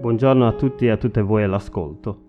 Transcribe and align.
Buongiorno 0.00 0.46
a 0.46 0.52
tutti 0.52 0.86
e 0.86 0.90
a 0.90 0.96
tutte 0.96 1.20
voi 1.20 1.42
all'ascolto. 1.42 2.28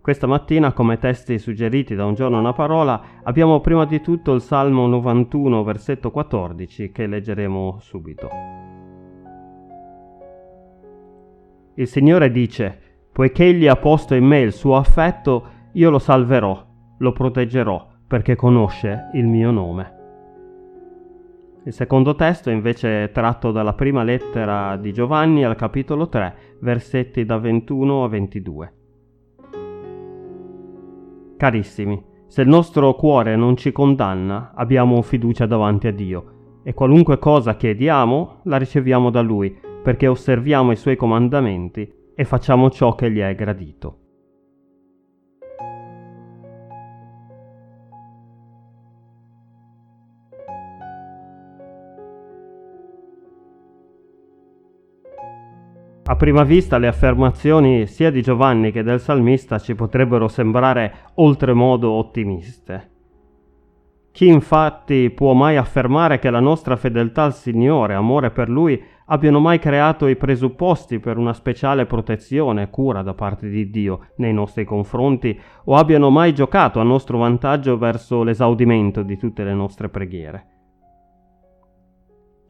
Questa 0.00 0.26
mattina, 0.26 0.72
come 0.72 0.96
testi 0.96 1.38
suggeriti 1.38 1.94
da 1.94 2.06
un 2.06 2.14
giorno 2.14 2.38
una 2.38 2.54
parola, 2.54 3.20
abbiamo 3.22 3.60
prima 3.60 3.84
di 3.84 4.00
tutto 4.00 4.32
il 4.32 4.40
Salmo 4.40 4.86
91, 4.86 5.62
versetto 5.62 6.10
14, 6.10 6.90
che 6.90 7.06
leggeremo 7.06 7.76
subito. 7.80 8.30
Il 11.74 11.86
Signore 11.86 12.30
dice, 12.30 12.78
poiché 13.12 13.44
Egli 13.44 13.66
ha 13.66 13.76
posto 13.76 14.14
in 14.14 14.24
me 14.24 14.40
il 14.40 14.52
suo 14.52 14.76
affetto, 14.76 15.48
io 15.72 15.90
lo 15.90 15.98
salverò, 15.98 16.66
lo 16.96 17.12
proteggerò, 17.12 17.88
perché 18.06 18.36
conosce 18.36 19.10
il 19.12 19.26
mio 19.26 19.50
nome. 19.50 20.00
Il 21.64 21.72
secondo 21.72 22.16
testo 22.16 22.50
è 22.50 22.52
invece 22.52 23.10
tratto 23.12 23.52
dalla 23.52 23.74
prima 23.74 24.02
lettera 24.02 24.76
di 24.76 24.92
Giovanni 24.92 25.44
al 25.44 25.54
capitolo 25.54 26.08
3, 26.08 26.51
versetti 26.62 27.24
da 27.24 27.38
21 27.38 28.04
a 28.04 28.08
22. 28.08 28.72
Carissimi, 31.36 32.02
se 32.26 32.42
il 32.42 32.48
nostro 32.48 32.94
cuore 32.94 33.36
non 33.36 33.56
ci 33.56 33.72
condanna, 33.72 34.52
abbiamo 34.54 35.02
fiducia 35.02 35.46
davanti 35.46 35.88
a 35.88 35.92
Dio 35.92 36.60
e 36.62 36.72
qualunque 36.72 37.18
cosa 37.18 37.56
chiediamo 37.56 38.42
la 38.44 38.56
riceviamo 38.56 39.10
da 39.10 39.20
Lui, 39.20 39.56
perché 39.82 40.06
osserviamo 40.06 40.70
i 40.70 40.76
Suoi 40.76 40.94
comandamenti 40.96 41.92
e 42.14 42.24
facciamo 42.24 42.70
ciò 42.70 42.94
che 42.94 43.10
gli 43.10 43.18
è 43.18 43.34
gradito. 43.34 44.01
A 56.04 56.16
prima 56.16 56.42
vista 56.42 56.78
le 56.78 56.88
affermazioni 56.88 57.86
sia 57.86 58.10
di 58.10 58.22
Giovanni 58.22 58.72
che 58.72 58.82
del 58.82 58.98
salmista 58.98 59.60
ci 59.60 59.76
potrebbero 59.76 60.26
sembrare 60.26 60.92
oltremodo 61.14 61.92
ottimiste. 61.92 62.90
Chi 64.10 64.26
infatti 64.26 65.10
può 65.10 65.32
mai 65.32 65.56
affermare 65.56 66.18
che 66.18 66.28
la 66.28 66.40
nostra 66.40 66.74
fedeltà 66.74 67.22
al 67.22 67.34
Signore, 67.34 67.94
amore 67.94 68.32
per 68.32 68.48
Lui, 68.48 68.82
abbiano 69.06 69.38
mai 69.38 69.60
creato 69.60 70.08
i 70.08 70.16
presupposti 70.16 70.98
per 70.98 71.18
una 71.18 71.32
speciale 71.32 71.86
protezione 71.86 72.62
e 72.62 72.70
cura 72.70 73.02
da 73.02 73.14
parte 73.14 73.48
di 73.48 73.70
Dio 73.70 74.08
nei 74.16 74.32
nostri 74.32 74.64
confronti 74.64 75.38
o 75.66 75.76
abbiano 75.76 76.10
mai 76.10 76.34
giocato 76.34 76.80
a 76.80 76.82
nostro 76.82 77.18
vantaggio 77.18 77.78
verso 77.78 78.24
l'esaudimento 78.24 79.02
di 79.02 79.16
tutte 79.16 79.44
le 79.44 79.54
nostre 79.54 79.88
preghiere? 79.88 80.61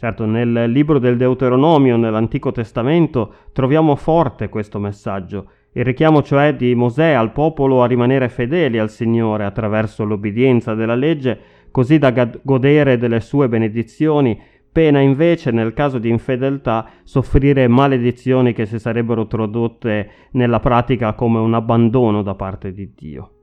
Certo, 0.03 0.25
nel 0.25 0.69
libro 0.69 0.98
del 0.98 1.17
Deuteronomio, 1.17 1.97
nell'Antico 1.97 2.50
Testamento, 2.50 3.34
troviamo 3.53 3.95
forte 3.95 4.48
questo 4.48 4.81
messaggio, 4.81 5.50
il 5.75 5.84
richiamo 5.84 6.25
cioè 6.25 6.56
di 6.56 6.75
Mosè 6.75 7.12
al 7.12 7.31
popolo 7.31 7.84
a 7.84 7.86
rimanere 7.86 8.28
fedeli 8.28 8.80
al 8.80 8.91
Signore 8.91 9.45
attraverso 9.45 10.03
l'obbedienza 10.03 10.75
della 10.75 10.97
legge, 10.97 11.39
così 11.70 11.98
da 11.98 12.12
godere 12.42 12.98
delle 12.98 13.20
sue 13.20 13.48
benedizioni, 13.48 14.36
pena 14.73 14.98
invece 14.98 15.53
nel 15.53 15.73
caso 15.73 15.98
di 15.98 16.08
infedeltà 16.08 16.84
soffrire 17.05 17.69
maledizioni 17.69 18.53
che 18.53 18.67
si 18.67 18.80
sarebbero 18.80 19.28
tradotte 19.28 20.11
nella 20.33 20.58
pratica 20.58 21.12
come 21.12 21.39
un 21.39 21.55
abbandono 21.55 22.23
da 22.23 22.34
parte 22.34 22.73
di 22.73 22.91
Dio. 22.92 23.42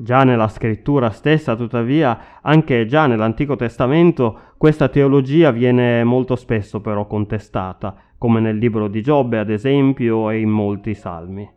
Già 0.00 0.22
nella 0.22 0.46
scrittura 0.46 1.10
stessa, 1.10 1.56
tuttavia, 1.56 2.38
anche 2.40 2.86
già 2.86 3.08
nell'Antico 3.08 3.56
Testamento, 3.56 4.38
questa 4.56 4.86
teologia 4.86 5.50
viene 5.50 6.04
molto 6.04 6.36
spesso 6.36 6.80
però 6.80 7.08
contestata, 7.08 7.96
come 8.16 8.38
nel 8.38 8.58
libro 8.58 8.86
di 8.86 9.02
Giobbe 9.02 9.40
ad 9.40 9.50
esempio 9.50 10.30
e 10.30 10.38
in 10.38 10.50
molti 10.50 10.94
salmi. 10.94 11.50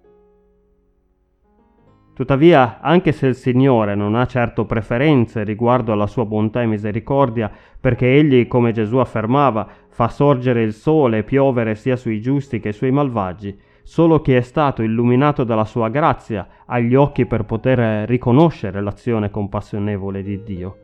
Tuttavia, 2.15 2.79
anche 2.81 3.11
se 3.11 3.27
il 3.27 3.35
Signore 3.35 3.93
non 3.93 4.15
ha 4.15 4.25
certo 4.25 4.65
preferenze 4.65 5.43
riguardo 5.43 5.91
alla 5.91 6.07
sua 6.07 6.25
bontà 6.25 6.63
e 6.63 6.65
misericordia, 6.65 7.51
perché 7.79 8.11
egli, 8.11 8.47
come 8.47 8.71
Gesù 8.71 8.97
affermava, 8.97 9.67
fa 9.87 10.07
sorgere 10.07 10.63
il 10.63 10.73
sole 10.73 11.19
e 11.19 11.23
piovere 11.23 11.75
sia 11.75 11.95
sui 11.95 12.19
giusti 12.19 12.59
che 12.59 12.71
sui 12.71 12.89
malvagi, 12.89 13.55
Solo 13.91 14.21
chi 14.21 14.31
è 14.31 14.39
stato 14.39 14.83
illuminato 14.83 15.43
dalla 15.43 15.65
sua 15.65 15.89
grazia 15.89 16.47
ha 16.65 16.79
gli 16.79 16.95
occhi 16.95 17.25
per 17.25 17.43
poter 17.43 18.07
riconoscere 18.07 18.79
l'azione 18.79 19.29
compassionevole 19.29 20.23
di 20.23 20.41
Dio. 20.43 20.77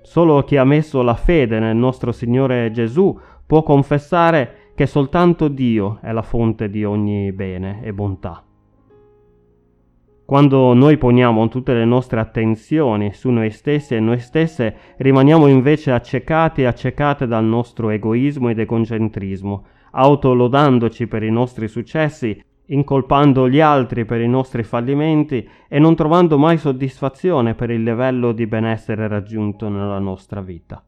Solo 0.00 0.42
chi 0.42 0.56
ha 0.56 0.64
messo 0.64 1.02
la 1.02 1.12
fede 1.12 1.58
nel 1.58 1.76
nostro 1.76 2.10
Signore 2.10 2.70
Gesù 2.70 3.14
può 3.46 3.62
confessare 3.62 4.70
che 4.74 4.86
soltanto 4.86 5.48
Dio 5.48 5.98
è 6.00 6.12
la 6.12 6.22
fonte 6.22 6.70
di 6.70 6.82
ogni 6.82 7.30
bene 7.30 7.82
e 7.82 7.92
bontà. 7.92 8.42
Quando 10.24 10.72
noi 10.72 10.96
poniamo 10.96 11.46
tutte 11.48 11.74
le 11.74 11.84
nostre 11.84 12.20
attenzioni 12.20 13.12
su 13.12 13.28
noi 13.28 13.50
stessi 13.50 13.94
e 13.94 14.00
noi 14.00 14.18
stesse, 14.18 14.74
rimaniamo 14.96 15.46
invece 15.46 15.90
accecati 15.90 16.62
e 16.62 16.64
accecate 16.64 17.26
dal 17.26 17.44
nostro 17.44 17.90
egoismo 17.90 18.48
ed 18.48 18.60
egocentrismo, 18.60 19.64
autolodandoci 19.92 21.06
per 21.06 21.22
i 21.22 21.30
nostri 21.30 21.68
successi, 21.68 22.40
incolpando 22.66 23.48
gli 23.48 23.60
altri 23.60 24.04
per 24.04 24.20
i 24.20 24.28
nostri 24.28 24.62
fallimenti 24.62 25.48
e 25.68 25.78
non 25.78 25.94
trovando 25.94 26.38
mai 26.38 26.58
soddisfazione 26.58 27.54
per 27.54 27.70
il 27.70 27.82
livello 27.82 28.32
di 28.32 28.46
benessere 28.46 29.08
raggiunto 29.08 29.68
nella 29.68 29.98
nostra 29.98 30.40
vita. 30.40 30.82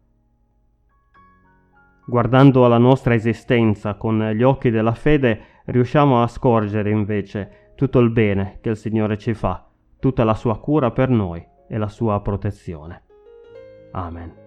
Guardando 2.06 2.64
alla 2.64 2.78
nostra 2.78 3.14
esistenza 3.14 3.94
con 3.94 4.30
gli 4.34 4.42
occhi 4.42 4.70
della 4.70 4.92
fede, 4.92 5.40
riusciamo 5.66 6.22
a 6.22 6.26
scorgere 6.26 6.90
invece 6.90 7.72
tutto 7.74 7.98
il 7.98 8.10
bene 8.10 8.58
che 8.60 8.70
il 8.70 8.76
Signore 8.76 9.16
ci 9.16 9.32
fa, 9.32 9.66
tutta 9.98 10.22
la 10.22 10.34
sua 10.34 10.58
cura 10.58 10.90
per 10.90 11.08
noi 11.08 11.44
e 11.66 11.78
la 11.78 11.88
sua 11.88 12.20
protezione. 12.20 13.02
Amen. 13.92 14.43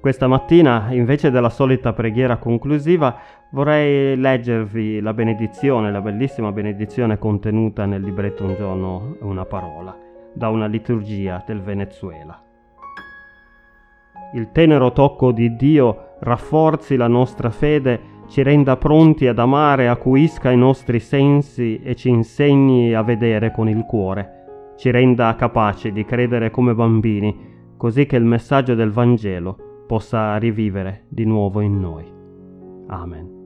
Questa 0.00 0.28
mattina, 0.28 0.92
invece 0.92 1.32
della 1.32 1.50
solita 1.50 1.92
preghiera 1.92 2.36
conclusiva, 2.36 3.16
vorrei 3.50 4.16
leggervi 4.16 5.00
la 5.00 5.12
benedizione, 5.12 5.90
la 5.90 6.00
bellissima 6.00 6.52
benedizione 6.52 7.18
contenuta 7.18 7.84
nel 7.84 8.02
libretto 8.02 8.44
Un 8.44 8.54
giorno 8.54 9.16
una 9.22 9.44
parola, 9.44 9.96
da 10.32 10.50
una 10.50 10.66
liturgia 10.66 11.42
del 11.44 11.62
Venezuela. 11.62 12.40
Il 14.34 14.52
tenero 14.52 14.92
tocco 14.92 15.32
di 15.32 15.56
Dio 15.56 16.14
rafforzi 16.20 16.94
la 16.94 17.08
nostra 17.08 17.50
fede, 17.50 18.16
ci 18.28 18.44
renda 18.44 18.76
pronti 18.76 19.26
ad 19.26 19.40
amare, 19.40 19.88
acuisca 19.88 20.52
i 20.52 20.56
nostri 20.56 21.00
sensi 21.00 21.80
e 21.82 21.96
ci 21.96 22.08
insegni 22.08 22.94
a 22.94 23.02
vedere 23.02 23.50
con 23.50 23.68
il 23.68 23.84
cuore, 23.84 24.74
ci 24.76 24.92
renda 24.92 25.34
capaci 25.34 25.90
di 25.90 26.04
credere 26.04 26.52
come 26.52 26.72
bambini, 26.72 27.74
così 27.76 28.06
che 28.06 28.14
il 28.14 28.24
messaggio 28.24 28.76
del 28.76 28.92
Vangelo 28.92 29.66
possa 29.88 30.36
rivivere 30.36 31.06
di 31.08 31.24
nuovo 31.24 31.62
in 31.62 31.80
noi. 31.80 32.04
Amen. 32.88 33.37